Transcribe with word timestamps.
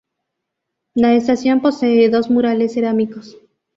La 0.95 1.13
estación 1.13 1.61
posee 1.61 2.09
dos 2.09 2.27
murales 2.31 2.73
cerámicos. 2.73 3.37